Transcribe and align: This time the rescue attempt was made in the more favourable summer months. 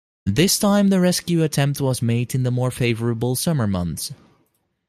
This 0.25 0.57
time 0.57 0.87
the 0.87 0.99
rescue 0.99 1.43
attempt 1.43 1.79
was 1.79 2.01
made 2.01 2.33
in 2.33 2.41
the 2.41 2.49
more 2.49 2.71
favourable 2.71 3.35
summer 3.35 3.67
months. 3.67 4.11